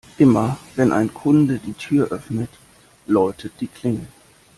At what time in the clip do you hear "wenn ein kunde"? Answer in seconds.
0.75-1.59